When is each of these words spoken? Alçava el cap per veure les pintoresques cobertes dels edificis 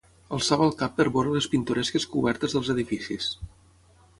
Alçava 0.35 0.63
el 0.67 0.71
cap 0.79 0.95
per 1.01 1.05
veure 1.17 1.35
les 1.35 1.47
pintoresques 1.51 2.07
cobertes 2.15 2.57
dels 2.57 2.73
edificis 2.77 3.29